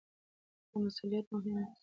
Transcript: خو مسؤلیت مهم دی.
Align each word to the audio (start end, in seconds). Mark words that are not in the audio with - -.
خو 0.69 0.77
مسؤلیت 0.83 1.25
مهم 1.33 1.43
دی. 1.65 1.75